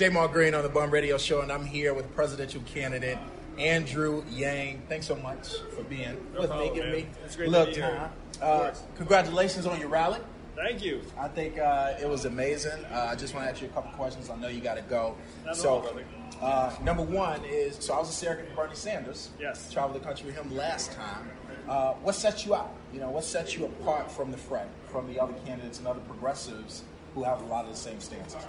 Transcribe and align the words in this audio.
Jamal 0.00 0.28
Green 0.28 0.54
on 0.54 0.62
the 0.62 0.68
Bum 0.70 0.90
Radio 0.90 1.18
Show, 1.18 1.42
and 1.42 1.52
I'm 1.52 1.66
here 1.66 1.92
with 1.92 2.10
presidential 2.14 2.62
candidate 2.62 3.18
Andrew 3.58 4.24
Yang. 4.30 4.80
Thanks 4.88 5.06
so 5.06 5.14
much 5.14 5.58
for 5.76 5.82
being 5.82 6.16
No 6.32 6.40
with 6.40 6.48
problem, 6.48 6.72
me. 6.72 6.80
Man. 6.80 6.92
me 6.92 7.06
It's 7.22 7.34
a 7.34 7.36
great 7.36 7.44
to 7.44 7.50
little 7.50 7.74
time. 7.74 8.10
Uh, 8.40 8.70
congratulations 8.96 9.66
on 9.66 9.78
your 9.78 9.90
rally. 9.90 10.18
Thank 10.56 10.82
you. 10.82 11.02
I 11.18 11.28
think 11.28 11.58
uh, 11.58 11.98
it 12.00 12.08
was 12.08 12.24
amazing. 12.24 12.82
Uh, 12.86 13.08
I 13.10 13.14
just 13.14 13.34
want 13.34 13.44
to 13.44 13.50
ask 13.50 13.60
you 13.60 13.68
a 13.68 13.72
couple 13.72 13.90
questions. 13.90 14.30
I 14.30 14.36
know 14.36 14.48
you 14.48 14.62
got 14.62 14.76
to 14.76 14.82
go. 14.84 15.16
Not 15.44 15.58
so, 15.58 15.94
uh, 16.40 16.74
number 16.82 17.02
one 17.02 17.44
is 17.44 17.76
so 17.76 17.92
I 17.92 17.98
was 17.98 18.08
a 18.08 18.12
surrogate 18.14 18.48
for 18.48 18.64
Bernie 18.64 18.76
Sanders. 18.76 19.28
Yes. 19.38 19.70
Traveled 19.70 20.00
the 20.00 20.06
country 20.06 20.24
with 20.24 20.34
him 20.34 20.56
last 20.56 20.92
time. 20.92 21.30
Uh, 21.68 21.92
what 21.92 22.14
sets 22.14 22.46
you 22.46 22.54
out? 22.54 22.72
You 22.94 23.00
know, 23.00 23.10
what 23.10 23.24
sets 23.24 23.54
you 23.54 23.66
apart 23.66 24.10
from 24.10 24.30
the 24.30 24.38
fray, 24.38 24.64
from 24.90 25.12
the 25.12 25.20
other 25.20 25.34
candidates 25.44 25.76
and 25.78 25.86
other 25.86 26.00
progressives 26.00 26.84
who 27.14 27.22
have 27.22 27.42
a 27.42 27.44
lot 27.44 27.66
of 27.66 27.72
the 27.72 27.76
same 27.76 28.00
stances? 28.00 28.46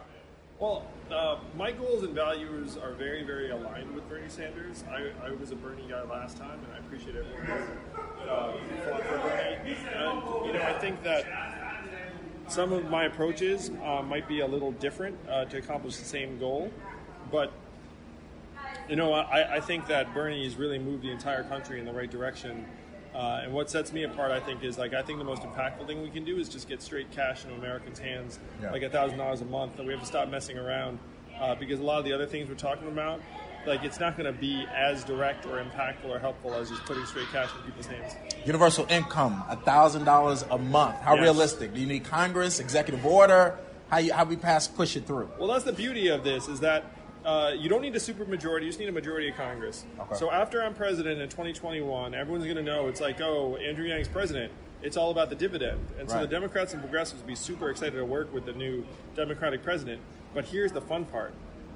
Well, 0.62 0.86
uh, 1.12 1.38
my 1.58 1.72
goals 1.72 2.04
and 2.04 2.14
values 2.14 2.78
are 2.78 2.92
very, 2.92 3.24
very 3.24 3.50
aligned 3.50 3.96
with 3.96 4.08
Bernie 4.08 4.30
Sanders. 4.30 4.84
I, 4.92 5.10
I 5.26 5.32
was 5.32 5.50
a 5.50 5.56
Bernie 5.56 5.88
guy 5.90 6.04
last 6.04 6.38
time, 6.38 6.60
and 6.64 6.72
I 6.72 6.78
appreciate 6.78 7.16
everyone 7.16 7.46
who 7.48 8.30
uh, 8.30 8.54
fought 8.86 9.04
for 9.04 9.18
Bernie. 9.18 9.76
And, 9.92 10.46
you 10.46 10.54
know, 10.54 10.62
I 10.62 10.74
think 10.74 11.02
that 11.02 11.26
some 12.48 12.74
of 12.74 12.92
my 12.92 13.06
approaches 13.06 13.72
uh, 13.84 14.04
might 14.04 14.28
be 14.28 14.42
a 14.42 14.48
little 14.48 14.72
different 14.74 15.18
uh, 15.28 15.46
to 15.46 15.58
accomplish 15.58 15.98
the 15.98 16.06
same 16.06 16.38
goal, 16.38 16.72
but 17.32 17.52
you 18.88 18.96
know, 18.96 19.14
I, 19.14 19.56
I 19.56 19.60
think 19.62 19.88
that 19.88 20.14
Bernie 20.14 20.44
has 20.44 20.58
really 20.58 20.78
moved 20.78 21.02
the 21.02 21.12
entire 21.12 21.44
country 21.44 21.80
in 21.80 21.86
the 21.86 21.94
right 21.94 22.12
direction. 22.12 22.68
Uh, 23.14 23.42
and 23.44 23.54
what 23.54 23.70
sets 23.70 23.92
me 23.92 24.04
apart, 24.04 24.32
I 24.32 24.40
think, 24.40 24.64
is 24.64 24.78
like 24.78 24.94
I 24.94 25.02
think 25.02 25.20
the 25.20 25.26
most 25.26 25.42
impactful 25.42 25.86
thing 25.86 26.02
we 26.02 26.10
can 26.10 26.24
do 26.24 26.38
is 26.38 26.48
just 26.48 26.70
get 26.70 26.82
straight 26.82 27.12
cash 27.12 27.44
into 27.44 27.56
Americans' 27.56 28.00
hands, 28.00 28.40
Yeah. 28.62 28.72
like 28.72 28.84
a 28.84 28.90
thousand 28.90 29.18
dollars 29.18 29.42
a 29.42 29.46
month. 29.46 29.76
That 29.78 29.86
we 29.86 29.92
have 29.92 30.02
to 30.02 30.08
stop 30.08 30.30
messing 30.30 30.58
around 30.58 30.98
uh, 31.40 31.56
because 31.56 31.80
a 31.80 31.84
lot 31.84 32.00
of 32.00 32.06
the 32.06 32.14
other 32.14 32.26
things 32.26 32.48
we're 32.48 32.56
talking 32.56 32.88
about, 32.88 33.20
like 33.68 33.84
it's 33.84 34.00
not 34.00 34.16
going 34.18 34.34
to 34.34 34.40
be 34.40 34.66
as 34.74 35.04
direct 35.04 35.46
or 35.46 35.62
impactful 35.62 36.06
or 36.06 36.20
helpful 36.20 36.54
as 36.54 36.70
just 36.70 36.84
putting 36.86 37.06
straight 37.06 37.28
cash 37.34 37.50
in 37.58 37.62
people's 37.64 37.88
hands. 37.88 38.16
Universal 38.46 38.88
income, 38.90 39.44
a 39.50 39.58
thousand 39.58 40.06
dollars 40.06 40.46
a 40.50 40.58
month. 40.58 40.96
How 41.02 41.16
Yes. 41.16 41.24
realistic? 41.24 41.74
Do 41.74 41.82
you 41.82 41.88
need 41.88 42.06
Congress, 42.06 42.60
executive 42.62 43.06
order? 43.06 43.58
How 43.90 43.98
you, 43.98 44.14
how 44.14 44.24
we 44.24 44.38
pass 44.38 44.70
push 44.70 44.96
it 44.96 45.06
through? 45.06 45.30
Well, 45.38 45.50
that's 45.50 45.66
the 45.66 45.74
beauty 45.74 46.08
of 46.08 46.24
this 46.24 46.48
is 46.48 46.62
that 46.62 46.86
uh, 47.26 47.54
you 47.58 47.70
don't 47.70 47.82
need 47.82 47.96
a 47.96 48.00
supermajority; 48.00 48.62
you 48.64 48.68
just 48.70 48.80
need 48.80 48.90
a 48.90 48.94
majority 48.94 49.30
of 49.30 49.36
Congress. 49.36 49.86
Okay. 50.00 50.16
So 50.16 50.32
after 50.32 50.64
I'm 50.64 50.74
president 50.74 51.22
in 51.22 51.30
2021, 51.30 52.14
everyone's 52.14 52.46
going 52.46 52.58
to 52.58 52.64
know 52.64 52.88
it's 52.88 53.02
like, 53.02 53.22
oh, 53.22 53.56
Andrew 53.58 53.86
Yang's 53.86 54.08
president. 54.08 54.52
It's 54.84 54.98
all 54.98 55.12
about 55.12 55.30
the 55.30 55.36
dividend, 55.36 55.80
and 56.00 56.10
so 56.10 56.16
Right. 56.16 56.22
the 56.24 56.28
Democrats 56.28 56.74
and 56.74 56.82
progressives 56.82 57.22
will 57.22 57.28
be 57.28 57.36
super 57.36 57.70
excited 57.70 57.96
to 57.98 58.06
work 58.06 58.34
with 58.34 58.46
the 58.46 58.54
new 58.54 58.84
Democratic 59.16 59.62
president. 59.62 60.02
But 60.34 60.46
here's 60.46 60.72
the 60.72 60.82
fun 60.82 61.06
part: 61.06 61.34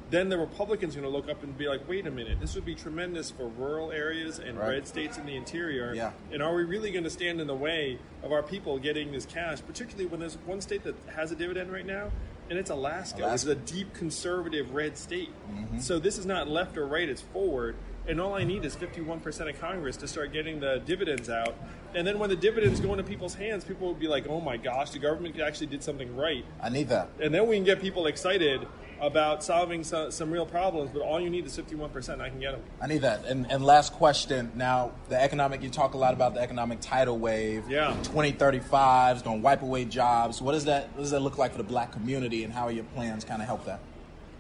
then 0.10 0.30
the 0.30 0.40
Republicans 0.40 0.96
are 0.98 1.02
going 1.02 1.12
to 1.12 1.16
look 1.16 1.30
up 1.30 1.44
and 1.44 1.56
be 1.56 1.68
like, 1.68 1.88
wait 1.88 2.08
a 2.08 2.12
minute, 2.12 2.40
this 2.40 2.56
would 2.56 2.66
be 2.66 2.74
tremendous 2.74 3.30
for 3.30 3.48
rural 3.48 3.92
areas 3.92 4.40
and 4.40 4.58
Right. 4.58 4.70
red 4.70 4.88
states 4.88 5.20
in 5.20 5.28
the 5.28 5.36
interior. 5.36 5.94
Yeah. 5.94 6.14
And 6.32 6.42
are 6.42 6.56
we 6.56 6.64
really 6.64 6.90
going 6.92 7.04
to 7.04 7.10
stand 7.12 7.40
in 7.40 7.46
the 7.46 7.54
way 7.56 8.00
of 8.24 8.32
our 8.32 8.42
people 8.42 8.80
getting 8.80 9.12
this 9.12 9.28
cash, 9.28 9.60
particularly 9.66 10.08
when 10.08 10.20
there's 10.20 10.38
one 10.48 10.60
state 10.62 10.84
that 10.84 10.96
has 11.16 11.32
a 11.32 11.36
dividend 11.36 11.72
right 11.72 11.86
now, 11.86 12.10
and 12.50 12.60
it's 12.60 12.70
Alaska, 12.70 13.24
Alaska. 13.24 13.50
which 13.50 13.58
is 13.58 13.72
a 13.72 13.74
deep 13.74 13.94
conservative 13.94 14.74
red 14.74 14.98
state. 14.98 15.30
Mm-hmm. 15.50 15.80
So 15.80 16.00
this 16.00 16.18
is 16.18 16.26
not 16.26 16.48
left 16.48 16.78
or 16.78 16.88
right; 16.88 17.08
it's 17.08 17.22
forward. 17.22 17.76
And 18.08 18.22
all 18.22 18.36
I 18.36 18.44
need 18.44 18.66
is 18.66 18.76
51% 18.76 19.50
of 19.50 19.60
Congress 19.60 19.98
to 19.98 20.08
start 20.08 20.32
getting 20.32 20.60
the 20.60 20.82
dividends 20.86 21.30
out. 21.30 21.56
And 21.96 22.06
then 22.06 22.20
when 22.20 22.30
the 22.30 22.36
dividends 22.36 22.80
go 22.80 22.92
into 22.92 23.04
people's 23.04 23.34
hands, 23.34 23.64
people 23.64 23.88
will 23.88 23.96
be 23.96 24.08
like, 24.08 24.28
"Oh 24.28 24.42
my 24.42 24.58
gosh, 24.58 24.92
the 24.92 25.00
government 25.00 25.40
actually 25.40 25.68
did 25.68 25.82
something 25.82 26.16
right." 26.16 26.46
I 26.62 26.70
need 26.70 26.90
that. 26.90 27.10
And 27.22 27.34
then 27.34 27.48
we 27.48 27.56
can 27.56 27.64
get 27.64 27.82
people 27.82 28.06
excited 28.06 28.68
about 29.02 29.44
solving 29.44 29.84
some, 29.84 30.12
some 30.12 30.32
real 30.32 30.46
problems. 30.46 30.92
But 30.92 31.02
all 31.02 31.20
you 31.20 31.30
need 31.30 31.46
is 31.46 31.58
51%. 31.58 32.14
And 32.14 32.22
I 32.22 32.30
can 32.30 32.40
get 32.40 32.52
them. 32.52 32.62
I 32.82 32.88
need 32.88 33.02
that. 33.02 33.26
And, 33.26 33.50
and 33.52 33.64
last 33.64 33.94
question. 33.94 34.52
Now, 34.56 34.92
the 35.10 35.22
economic, 35.22 35.62
you 35.62 35.70
talk 35.70 35.94
a 35.94 35.98
lot 35.98 36.14
about 36.14 36.34
the 36.34 36.42
economic 36.42 36.80
tidal 36.82 37.18
wave. 37.18 37.70
Yeah. 37.70 37.96
2035 38.04 39.18
is 39.18 39.22
going 39.22 39.40
to 39.40 39.44
wipe 39.44 39.62
away 39.62 39.86
jobs. 39.86 40.42
What 40.42 40.54
does 40.54 40.66
that, 40.66 40.90
what 40.94 41.02
does 41.02 41.12
that 41.12 41.22
look 41.22 41.38
like 41.38 41.52
for 41.52 41.58
the 41.58 41.64
black 41.64 41.92
community 41.92 42.44
and 42.44 42.54
how 42.54 42.64
are 42.64 42.72
your 42.72 42.86
plans 42.86 43.26
kind 43.26 43.42
of 43.42 43.48
help 43.48 43.66
that? 43.66 43.80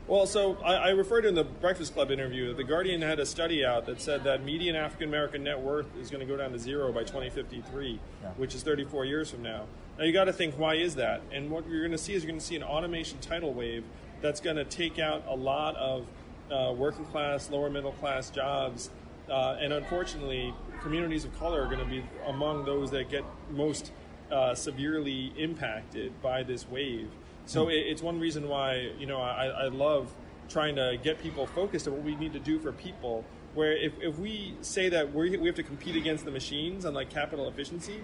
Well, 0.08 0.28
so 0.28 0.56
I, 0.64 0.74
I 0.76 0.90
referred 0.90 1.22
to 1.22 1.30
in 1.30 1.36
the 1.36 1.44
Breakfast 1.44 1.96
Club 1.96 2.12
interview 2.12 2.50
that 2.50 2.58
the 2.58 2.64
Guardian 2.64 3.02
had 3.02 3.20
a 3.20 3.26
study 3.26 3.66
out 3.66 3.88
that 3.88 4.00
said 4.00 4.24
that 4.26 4.44
median 4.44 4.76
African 4.76 5.08
American 5.10 5.44
net 5.44 5.60
worth 5.60 5.88
is 6.00 6.12
going 6.12 6.20
to 6.20 6.32
go 6.32 6.38
down 6.38 6.52
to 6.52 6.60
zero 6.60 6.92
by 6.92 7.02
2053, 7.04 8.00
Yeah. 8.22 8.30
which 8.38 8.54
is 8.54 8.62
34 8.62 9.06
years 9.06 9.32
from 9.32 9.42
now. 9.42 9.64
Now 9.98 10.04
you 10.04 10.14
got 10.14 10.26
to 10.26 10.34
think, 10.34 10.60
why 10.60 10.76
is 10.76 10.96
that? 10.96 11.22
And 11.32 11.50
what 11.50 11.68
you're 11.68 11.80
going 11.82 11.92
to 11.92 11.98
see 11.98 12.14
is 12.14 12.24
you're 12.24 12.30
going 12.30 12.40
to 12.40 12.46
see 12.46 12.56
an 12.56 12.62
automation 12.64 13.18
tidal 13.20 13.52
wave 13.52 13.84
that's 14.22 14.40
going 14.42 14.58
to 14.58 14.66
take 14.66 15.00
out 15.00 15.24
a 15.28 15.36
lot 15.36 15.76
of 15.78 16.06
uh, 16.52 16.72
working 16.78 17.06
class, 17.06 17.50
lower 17.50 17.72
middle 17.72 17.94
class 17.94 18.30
jobs, 18.30 18.92
uh, 19.28 19.58
and 19.60 19.74
unfortunately, 19.74 20.54
communities 20.84 21.26
of 21.26 21.36
color 21.40 21.64
are 21.64 21.66
going 21.66 21.80
to 21.80 21.86
be 21.86 22.04
among 22.28 22.64
those 22.66 22.92
that 22.92 23.10
get 23.10 23.24
most 23.50 23.92
uh, 24.32 24.56
severely 24.56 25.34
impacted 25.38 26.22
by 26.22 26.44
this 26.44 26.68
wave. 26.70 27.10
So 27.46 27.70
it, 27.70 27.76
it's 27.76 28.02
one 28.02 28.20
reason 28.20 28.48
why 28.50 28.92
you 28.98 29.06
know 29.06 29.22
I, 29.22 29.46
I 29.46 29.68
love 29.68 30.14
trying 30.50 30.76
to 30.76 30.98
get 31.02 31.22
people 31.22 31.48
focused 31.48 31.88
on 31.88 31.94
what 31.94 32.04
we 32.04 32.16
need 32.16 32.34
to 32.34 32.40
do 32.40 32.60
for 32.60 32.72
people. 32.72 33.24
Where 33.54 33.72
if, 33.72 33.94
if 34.02 34.20
we 34.20 34.56
say 34.62 34.90
that 34.90 35.14
we 35.14 35.38
we 35.38 35.48
have 35.48 35.56
to 35.56 35.64
compete 35.64 35.96
against 35.96 36.26
the 36.26 36.32
machines 36.32 36.86
on 36.86 36.94
like 36.94 37.10
capital 37.10 37.48
efficiency, 37.48 38.02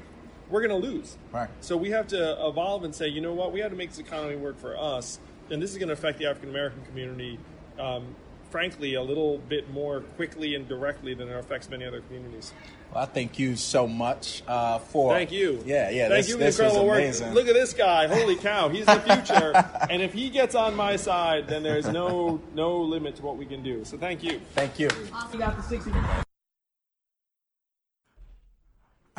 we're 0.50 0.66
going 0.66 0.82
to 0.82 0.88
lose. 0.88 1.18
Right. 1.32 1.50
So 1.60 1.76
we 1.76 1.90
have 1.92 2.08
to 2.08 2.48
evolve 2.48 2.84
and 2.84 2.94
say, 2.94 3.08
you 3.08 3.22
know 3.22 3.34
what, 3.34 3.52
we 3.52 3.60
have 3.62 3.72
to 3.72 3.78
make 3.78 3.90
this 3.90 4.00
economy 4.00 4.36
work 4.36 4.60
for 4.60 4.78
us, 4.78 5.20
and 5.50 5.62
this 5.62 5.72
is 5.72 5.78
going 5.78 5.88
to 5.88 5.94
affect 5.94 6.20
the 6.20 6.28
African 6.28 6.50
American 6.50 6.86
community. 6.86 7.40
Um, 7.80 8.16
frankly, 8.50 8.96
a 8.96 9.02
little 9.02 9.38
bit 9.38 9.72
more 9.72 10.02
quickly 10.02 10.56
and 10.56 10.68
directly 10.68 11.14
than 11.14 11.30
it 11.30 11.36
affects 11.36 11.70
many 11.70 11.86
other 11.86 12.02
communities. 12.02 12.54
Well, 12.94 13.04
I 13.04 13.06
thank 13.06 13.40
you 13.40 13.56
so 13.56 13.88
much 13.88 14.44
uh, 14.48 14.80
for. 14.80 15.14
Thank 15.14 15.32
you. 15.32 15.64
Yeah, 15.66 15.90
yeah. 15.90 16.10
Thank 16.10 16.26
this, 16.26 16.30
you. 16.30 16.38
this 16.38 16.60
was 16.60 16.60
incredible 16.60 16.88
work. 16.88 16.98
amazing. 17.00 17.34
Look 17.34 17.48
at 17.48 17.54
this 17.54 17.74
guy. 17.74 18.08
Holy 18.14 18.36
cow. 18.36 18.70
He's 18.70 18.86
the 18.86 19.00
future. 19.00 19.54
and 19.90 20.02
if 20.02 20.14
he 20.14 20.30
gets 20.30 20.56
on 20.56 20.76
my 20.76 20.98
side, 20.98 21.48
then 21.48 21.64
there's 21.64 21.88
no 21.88 22.42
no 22.54 22.82
limit 22.82 23.16
to 23.18 23.22
what 23.22 23.38
we 23.38 23.46
can 23.46 23.64
do. 23.64 23.86
So 23.86 23.98
thank 23.98 24.24
you. 24.24 24.42
Thank 24.56 24.80
you. 24.80 24.90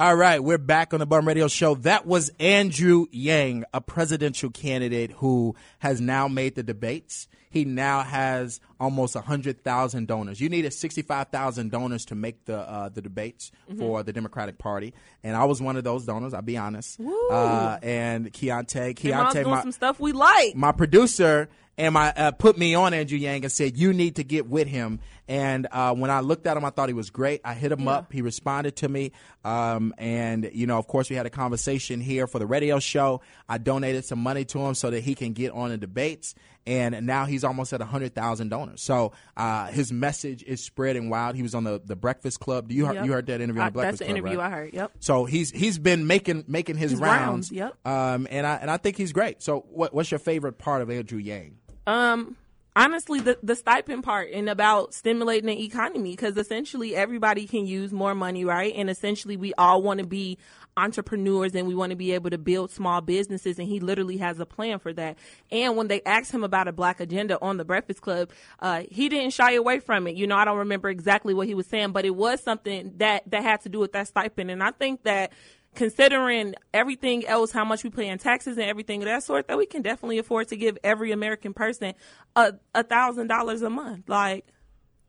All 0.03 0.17
right, 0.17 0.43
we're 0.43 0.59
back 0.59 0.93
on 0.93 0.99
the 0.99 1.07
Bum 1.07 1.29
Radio 1.29 1.47
Show. 1.47 1.77
That 1.77 2.07
was 2.09 2.33
Andrew 2.41 3.07
Yang, 3.13 3.63
a 3.73 3.81
presidential 3.81 4.51
candidate 4.51 5.13
who 5.13 5.55
has 5.79 6.01
now 6.01 6.27
made 6.27 6.57
the 6.57 6.65
debates. 6.65 7.29
He 7.51 7.65
now 7.65 8.03
has 8.03 8.59
almost 8.81 9.15
100,000 9.15 10.09
donors. 10.09 10.41
You 10.41 10.49
needed 10.49 10.73
65,000 10.73 11.71
donors 11.71 12.05
to 12.07 12.17
make 12.17 12.47
the 12.47 12.57
uh, 12.57 12.89
the 12.89 13.01
debates 13.01 13.53
for 13.79 14.03
the 14.03 14.13
Democratic 14.13 14.59
Party. 14.59 14.93
And 15.23 15.37
I 15.37 15.45
was 15.45 15.63
one 15.63 15.77
of 15.77 15.85
those 15.85 16.05
donors, 16.05 16.35
I'll 16.35 16.43
be 16.43 16.57
honest. 16.57 16.99
Uh, 17.31 17.79
and 17.81 18.33
Keontae, 18.33 18.97
Keontae, 18.97 19.45
my, 19.45 19.61
some 19.61 19.71
stuff 19.71 20.01
we 20.01 20.11
like. 20.11 20.57
my 20.57 20.73
producer 20.73 21.49
and 21.79 21.95
my 21.95 22.13
uh, 22.13 22.31
put 22.33 22.59
me 22.59 22.75
on 22.75 22.93
Andrew 22.95 23.19
Yang 23.19 23.45
and 23.45 23.53
said 23.53 23.77
you 23.77 23.93
need 23.93 24.17
to 24.17 24.25
get 24.25 24.47
with 24.47 24.69
him. 24.69 25.01
And 25.29 25.67
uh, 25.71 25.95
when 25.95 26.11
I 26.11 26.21
looked 26.21 26.47
at 26.47 26.57
him, 26.57 26.65
I 26.65 26.71
thought 26.71 26.89
he 26.89 26.95
was 26.95 27.11
great. 27.11 27.41
I 27.45 27.55
hit 27.55 27.73
him 27.73 27.89
up. 27.89 28.13
He 28.13 28.23
responded 28.23 28.77
to 28.77 28.89
me, 28.89 29.13
um, 29.45 29.95
and 29.97 30.51
you 30.53 30.67
know, 30.67 30.79
of 30.79 30.87
course, 30.87 31.09
we 31.09 31.17
had 31.17 31.27
a 31.27 31.31
conversation 31.31 32.01
here 32.01 32.27
for 32.27 32.39
the 32.39 32.47
radio 32.47 32.79
show. 32.81 33.23
I 33.49 33.59
donated 33.59 34.05
some 34.05 34.19
money 34.19 34.45
to 34.47 34.59
him 34.59 34.75
so 34.75 34.91
that 34.91 35.01
he 35.01 35.15
can 35.15 35.33
get 35.33 35.53
on 35.53 35.71
the 35.71 35.79
debates. 35.79 36.35
And 36.67 37.07
now 37.07 37.25
he's 37.25 37.43
almost 37.43 37.73
at 37.73 37.81
hundred 37.83 38.15
thousand 38.15 38.51
donors. 38.51 38.81
So 38.83 39.13
uh, 39.37 39.67
his 39.67 39.93
message 39.93 40.45
is 40.45 40.63
spreading 40.63 41.11
wild. 41.11 41.35
He 41.35 41.43
was 41.43 41.55
on 41.57 41.65
the, 41.65 41.81
the 41.85 41.97
Breakfast 41.97 42.39
Club. 42.39 42.69
Do 42.69 42.75
you 42.77 42.87
heard, 42.87 42.95
Yep. 42.97 43.05
you 43.07 43.13
heard 43.13 43.27
that 43.27 43.41
interview 43.41 43.63
on 43.63 43.67
the 43.69 43.73
Breakfast 43.73 43.99
that's 43.99 44.09
the 44.11 44.15
Club? 44.15 44.17
interview 44.19 44.39
right? 44.39 44.47
I 44.53 44.57
heard. 44.57 44.75
Yep. 44.75 44.93
So 45.01 45.25
he's 45.25 45.51
he's 45.51 45.79
been 45.79 46.07
making 46.07 46.45
making 46.47 46.77
his, 46.77 46.93
His 46.93 47.01
rounds. 47.01 47.51
rounds, 47.51 47.53
yep. 47.53 47.75
Um, 47.87 48.29
and 48.31 48.47
I 48.47 48.55
and 48.57 48.71
I 48.71 48.77
think 48.77 48.97
he's 48.97 49.13
great. 49.13 49.43
So 49.43 49.65
what, 49.71 49.93
what's 49.93 50.11
your 50.11 50.21
favorite 50.21 50.59
part 50.59 50.83
of 50.83 50.91
Andrew 50.91 51.19
Yang? 51.19 51.57
Um, 51.87 52.37
honestly, 52.75 53.21
the 53.21 53.39
the 53.43 53.55
stipend 53.57 54.05
part 54.05 54.31
and 54.33 54.49
about 54.49 54.95
stimulating 54.95 55.47
the 55.47 55.65
economy 55.65 56.13
because 56.13 56.37
essentially 56.37 56.97
everybody 56.97 57.47
can 57.47 57.67
use 57.67 57.93
more 57.93 58.15
money, 58.15 58.45
right? 58.45 58.73
And 58.75 58.89
essentially, 58.89 59.37
we 59.37 59.53
all 59.55 59.83
want 59.83 60.01
to 60.01 60.07
be 60.07 60.39
entrepreneurs 60.77 61.55
and 61.55 61.67
we 61.67 61.75
want 61.75 61.91
to 61.91 61.97
be 61.97 62.13
able 62.13 62.31
to 62.31 62.39
build 62.39 62.71
small 62.71 63.01
businesses. 63.01 63.59
And 63.59 63.69
he 63.69 63.81
literally 63.81 64.17
has 64.19 64.41
a 64.41 64.47
plan 64.47 64.79
for 64.79 64.93
that. 64.95 65.19
And 65.51 65.77
when 65.77 65.89
they 65.89 66.01
asked 66.03 66.33
him 66.33 66.45
about 66.45 66.69
a 66.69 66.73
black 66.73 67.01
agenda 67.01 67.39
on 67.43 67.59
the 67.59 67.65
Breakfast 67.65 68.01
Club, 68.01 68.31
uh, 68.61 68.85
he 68.91 69.09
didn't 69.09 69.33
shy 69.33 69.53
away 69.53 69.81
from 69.81 70.07
it. 70.07 70.17
You 70.17 70.27
know, 70.27 70.37
I 70.37 70.45
don't 70.45 70.59
remember 70.59 70.89
exactly 70.89 71.35
what 71.35 71.47
he 71.47 71.55
was 71.55 71.67
saying, 71.67 71.93
but 71.93 72.05
it 72.05 72.15
was 72.15 72.43
something 72.43 72.95
that 72.97 73.31
that 73.31 73.43
had 73.43 73.61
to 73.63 73.69
do 73.69 73.79
with 73.79 73.93
that 73.93 74.09
stipend. 74.09 74.51
And 74.51 74.63
I 74.63 74.71
think 74.71 75.03
that 75.03 75.33
considering 75.75 76.55
everything 76.75 77.27
else, 77.27 77.51
how 77.53 77.65
much 77.65 77.85
we 77.85 77.91
pay 77.91 78.09
in 78.09 78.19
taxes 78.19 78.57
and 78.59 78.67
everything 78.67 79.03
of 79.03 79.07
that 79.07 79.23
sort, 79.23 79.49
that 79.49 79.57
we 79.59 79.67
can 79.67 79.83
definitely 79.83 80.19
afford 80.19 80.49
to 80.49 80.57
give 80.57 80.79
every 80.85 81.13
American 81.13 81.55
person 81.55 81.95
a 82.37 82.55
a 82.75 82.83
thousand 82.83 83.29
dollars 83.29 83.63
a 83.63 83.71
month. 83.71 84.09
Like 84.09 84.47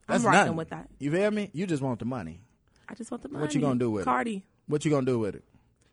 That's 0.08 0.24
I'm 0.24 0.28
rocking 0.28 0.40
nothing. 0.40 0.56
with 0.58 0.70
that. 0.70 0.90
You 1.00 1.12
feel 1.12 1.32
me? 1.32 1.50
You 1.54 1.68
just 1.68 1.82
want 1.82 2.00
the 2.00 2.06
money. 2.06 2.42
I 2.88 2.96
just 2.96 3.12
want 3.12 3.24
the 3.24 3.30
money. 3.30 3.42
What 3.42 3.56
you 3.56 3.62
gonna 3.62 3.80
do 3.80 3.92
with 3.92 4.02
it? 4.04 4.06
Cardi? 4.06 4.46
What 4.68 4.86
you 4.86 4.92
gonna 4.92 5.06
do 5.06 5.20
with 5.20 5.36
it? 5.36 5.44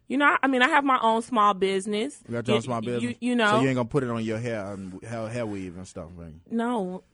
You 0.08 0.18
know, 0.18 0.36
I 0.42 0.48
mean, 0.48 0.60
I 0.60 0.68
have 0.68 0.82
my 0.82 0.98
own 1.00 1.22
small 1.22 1.54
business. 1.54 2.18
You 2.26 2.32
got 2.34 2.48
your 2.48 2.56
own 2.56 2.62
small 2.62 2.80
business. 2.80 3.14
You, 3.20 3.30
you 3.30 3.36
know, 3.36 3.52
so 3.52 3.60
you 3.60 3.68
ain't 3.68 3.76
gonna 3.76 3.88
put 3.88 4.02
it 4.02 4.10
on 4.10 4.24
your 4.24 4.38
hair 4.38 4.72
and 4.72 5.00
hair, 5.04 5.28
hair 5.28 5.46
weave 5.46 5.76
and 5.76 5.86
stuff. 5.86 6.08
Right? 6.16 6.34
no. 6.50 7.04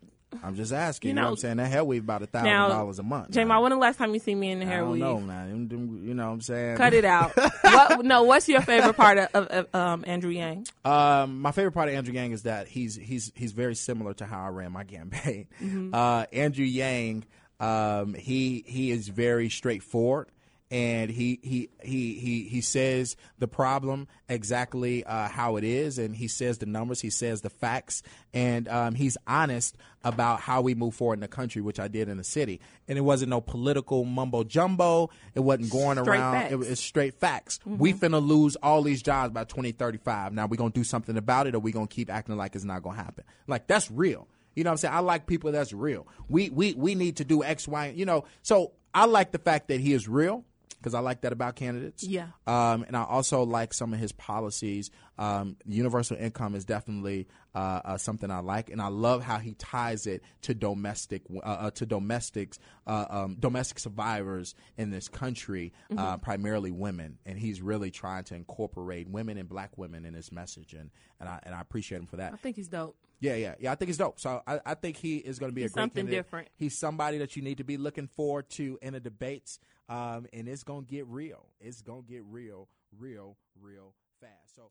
I'm 0.43 0.55
just 0.56 0.73
asking. 0.73 1.08
You 1.08 1.11
You 1.11 1.14
know, 1.14 1.20
know- 1.23 1.26
what 1.28 1.32
I'm 1.32 1.37
saying 1.38 1.56
that 1.58 1.69
hair 1.70 1.84
weave 1.84 2.02
about 2.02 2.23
a 2.23 2.26
thousand 2.26 2.50
dollars 2.50 2.99
a 2.99 3.02
month. 3.02 3.34
Now. 3.34 3.62
when 3.62 3.70
the 3.70 3.76
last 3.76 3.96
time 3.96 4.12
you 4.12 4.19
see 4.20 4.34
me 4.34 4.50
in 4.50 4.58
the 4.58 4.67
I 4.67 4.69
hair 4.69 4.81
don't 4.81 4.90
weave? 4.93 5.00
know, 5.00 5.20
man. 5.20 5.69
You 6.05 6.14
know 6.14 6.26
what 6.26 6.32
I'm 6.32 6.40
saying? 6.40 6.76
Cut 6.76 6.93
it 6.94 7.05
out. 7.05 7.32
what, 7.62 8.05
no, 8.05 8.25
what's 8.25 8.49
your 8.49 8.61
favorite 8.61 8.96
part 8.96 9.19
of, 9.19 9.28
of, 9.34 9.46
of 9.46 9.75
um, 9.75 10.05
Andrew 10.06 10.31
Yang? 10.31 10.67
Um, 10.84 11.40
my 11.40 11.52
favorite 11.52 11.73
part 11.73 11.88
of 11.88 11.94
Andrew 11.94 12.12
Yang 12.14 12.32
is 12.32 12.43
that 12.43 12.67
he's 12.69 12.96
he's 12.96 13.32
he's 13.34 13.52
very 13.52 13.75
similar 13.75 14.14
to 14.14 14.26
how 14.26 14.44
I 14.44 14.49
ran 14.49 14.73
my 14.73 14.84
campaign. 14.84 15.46
Mm-hmm. 15.62 15.94
Uh, 15.94 16.25
Andrew 16.32 16.64
Yang, 16.67 17.25
um, 17.61 18.14
he 18.14 18.64
he 18.67 18.90
is 18.90 19.08
very 19.08 19.49
straightforward. 19.49 20.28
And 20.68 21.12
he, 21.12 21.38
he 21.44 21.68
he 21.80 22.14
he 22.14 22.42
he 22.48 22.60
says 22.60 23.14
the 23.38 23.46
problem 23.46 24.08
exactly 24.28 25.04
uh, 25.04 25.28
how 25.28 25.56
it 25.56 25.62
is, 25.62 25.96
and 25.96 26.16
he 26.16 26.26
says 26.26 26.58
the 26.58 26.66
numbers, 26.66 27.00
he 27.00 27.10
says 27.10 27.42
the 27.42 27.50
facts, 27.50 28.02
and 28.34 28.66
um, 28.66 28.96
he's 28.96 29.16
honest 29.28 29.76
about 30.02 30.40
how 30.40 30.62
we 30.62 30.74
move 30.74 30.94
forward 30.94 31.14
in 31.14 31.20
the 31.20 31.28
country, 31.28 31.62
which 31.62 31.78
I 31.78 31.86
did 31.86 32.08
in 32.08 32.16
the 32.16 32.24
city. 32.24 32.60
And 32.88 32.98
it 32.98 33.02
wasn't 33.02 33.30
no 33.30 33.40
political 33.40 34.04
mumbo 34.04 34.42
jumbo. 34.42 35.10
It 35.34 35.40
wasn't 35.40 35.70
going 35.70 35.98
Straight 35.98 36.18
around. 36.18 36.52
It 36.52 36.58
was 36.58 36.68
it's 36.68 36.80
straight 36.80 37.14
facts. 37.14 37.60
We 37.64 37.92
finna 37.92 38.26
lose 38.26 38.56
all 38.56 38.82
these 38.82 39.02
jobs 39.02 39.32
by 39.32 39.44
2035. 39.44 40.32
Now 40.32 40.46
we 40.46 40.56
gonna 40.56 40.70
do 40.70 40.84
something 40.84 41.16
about 41.16 41.46
it, 41.46 41.54
or 41.54 41.60
we 41.60 41.70
gonna 41.70 41.86
keep 41.86 42.10
acting 42.10 42.36
like 42.36 42.56
it's 42.56 42.64
not 42.64 42.82
gonna 42.82 42.96
happen. 42.96 43.24
Like 43.46 43.68
that's 43.68 43.88
real. 43.90 44.26
You 44.56 44.64
know 44.64 44.70
what 44.70 44.72
I'm 44.72 44.78
saying? 44.78 44.94
I 44.94 45.00
like 45.00 45.26
people 45.26 45.52
that's 45.52 45.72
real. 45.72 46.08
We 46.28 46.50
we 46.50 46.74
we 46.74 46.94
need 46.94 47.16
to 47.18 47.24
do 47.24 47.44
X, 47.44 47.68
Y. 47.68 47.92
You 47.94 48.06
know, 48.06 48.24
so 48.42 48.72
I 48.94 49.04
like 49.04 49.30
the 49.30 49.38
fact 49.38 49.68
that 49.68 49.80
he 49.80 49.92
is 49.92 50.08
real 50.08 50.44
because 50.78 50.94
I 50.94 51.00
like 51.00 51.23
that 51.23 51.32
about 51.32 51.56
candidates. 51.56 52.05
Yeah. 52.05 52.28
Um, 52.46 52.84
and 52.87 52.96
I 52.96 53.05
also 53.05 53.43
like 53.43 53.75
some 53.75 53.93
of 53.93 53.99
his 53.99 54.12
policies. 54.12 54.90
Um, 55.18 55.56
universal 55.66 56.16
income 56.16 56.54
is 56.54 56.64
definitely 56.64 57.26
uh, 57.54 57.80
uh, 57.84 57.98
something 57.98 58.30
I 58.30 58.40
like, 58.40 58.70
and 58.70 58.82
I 58.82 58.88
love 58.88 59.22
how 59.22 59.38
he 59.38 59.54
ties 59.54 60.06
it 60.06 60.22
to 60.42 60.54
domestic 60.54 61.22
uh, 61.34 61.40
uh, 61.40 61.70
to 61.72 61.86
domestics, 61.86 62.58
uh, 62.86 63.06
um, 63.08 63.36
domestic 63.38 63.78
survivors 63.78 64.54
in 64.76 64.90
this 64.90 65.08
country, 65.08 65.72
uh, 65.96 66.18
primarily 66.18 66.70
women. 66.70 67.18
And 67.24 67.38
he's 67.38 67.62
really 67.62 67.90
trying 67.90 68.24
to 68.24 68.34
incorporate 68.34 69.08
women 69.08 69.38
and 69.38 69.48
black 69.48 69.78
women 69.78 70.04
in 70.04 70.14
his 70.14 70.30
message, 70.30 70.74
and 70.74 70.90
and 71.18 71.28
I 71.28 71.40
and 71.44 71.54
I 71.54 71.60
appreciate 71.60 71.98
him 71.98 72.06
for 72.06 72.16
that. 72.16 72.34
I 72.34 72.36
think 72.36 72.56
he's 72.56 72.68
dope. 72.68 72.96
Yeah, 73.18 73.34
yeah, 73.36 73.54
yeah. 73.58 73.72
I 73.72 73.76
think 73.76 73.88
he's 73.88 73.96
dope. 73.96 74.20
So 74.20 74.42
I, 74.46 74.60
I 74.66 74.74
think 74.74 74.98
he 74.98 75.16
is 75.16 75.38
going 75.38 75.50
to 75.50 75.54
be 75.54 75.62
He's 75.62 75.70
a 75.70 75.74
great 75.74 75.82
something 75.82 76.04
candidate. 76.04 76.24
different. 76.24 76.48
He's 76.56 76.76
somebody 76.76 77.18
that 77.18 77.34
you 77.34 77.42
need 77.42 77.58
to 77.58 77.64
be 77.64 77.78
looking 77.78 78.08
forward 78.08 78.50
to 78.50 78.78
in 78.82 78.92
the 78.92 79.00
debates, 79.00 79.58
um, 79.88 80.26
and 80.32 80.46
it's 80.48 80.62
going 80.62 80.84
to 80.84 80.90
get 80.90 81.06
real. 81.06 81.46
It's 81.58 81.80
going 81.80 82.02
to 82.02 82.08
get 82.08 82.24
real, 82.26 82.68
real, 82.93 83.37
real 83.61 83.94
fast. 84.21 84.56
So. 84.56 84.71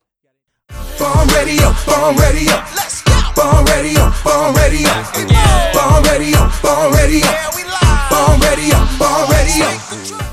Born 0.98 1.28
radio, 1.28 1.72
born 1.86 2.16
radio. 2.16 2.54
Let's 2.74 3.02
go. 3.02 3.12
Born 3.34 3.64
radio, 3.66 4.12
born 4.24 4.54
radio. 4.54 4.90
Born 5.74 6.02
radio, 6.04 6.40
born 6.62 6.92
radio. 6.94 7.26
Born 8.10 8.40
radio, 8.40 8.78
born 8.98 9.30
radio. 9.30 10.25